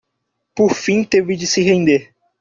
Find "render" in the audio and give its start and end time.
1.61-2.11